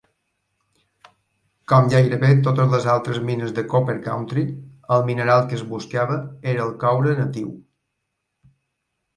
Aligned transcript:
Com 1.73 1.89
gairebé 1.93 2.31
totes 2.47 2.71
les 2.75 2.87
altres 2.95 3.19
mines 3.29 3.53
de 3.59 3.65
Copper 3.75 3.97
Country, 4.07 4.47
el 4.97 5.05
mineral 5.11 5.45
que 5.53 5.61
es 5.61 5.65
buscava 5.75 6.19
era 6.55 6.67
el 6.67 6.75
coure 6.87 7.15
natiu. 7.23 7.53